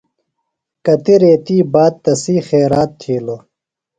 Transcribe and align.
کتیۡ 0.85 1.19
ریتیۡ 1.21 1.63
باد 1.73 1.93
تسی 2.03 2.35
خیرات 2.47 2.89
تھیلوۡ۔ 2.99 3.41